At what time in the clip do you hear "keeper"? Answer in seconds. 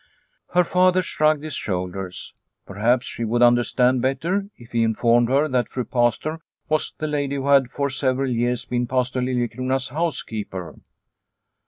10.23-10.79